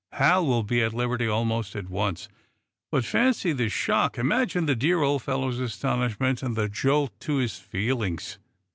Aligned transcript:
"Hal 0.13 0.47
will 0.47 0.63
be 0.63 0.81
at 0.81 0.95
liberty 0.95 1.27
almost 1.27 1.75
at 1.75 1.87
once. 1.87 2.27
But 2.91 3.05
fancy 3.05 3.53
the 3.53 3.69
shock! 3.69 4.17
Imagine 4.17 4.65
the 4.65 4.73
dear 4.75 5.03
old 5.03 5.21
fellow's 5.21 5.59
astonishment, 5.59 6.41
and 6.41 6.55
the 6.55 6.67
jolt 6.67 7.11
to 7.19 7.35
his 7.35 7.59
feelings." 7.59 8.39